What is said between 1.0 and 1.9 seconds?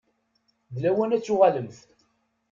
ad tuɣalemt.